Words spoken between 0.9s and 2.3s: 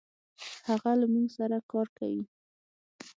له مونږ سره کار کوي.